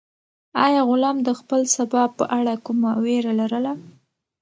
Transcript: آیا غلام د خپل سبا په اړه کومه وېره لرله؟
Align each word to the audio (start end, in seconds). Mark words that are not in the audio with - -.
آیا 0.65 0.81
غلام 0.89 1.17
د 1.23 1.29
خپل 1.39 1.61
سبا 1.75 2.03
په 2.17 2.23
اړه 2.37 2.53
کومه 2.65 2.91
وېره 3.03 3.33
لرله؟ 3.39 3.73